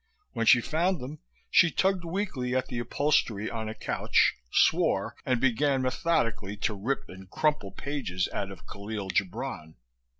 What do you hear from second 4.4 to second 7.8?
swore and began methodically to rip and crumple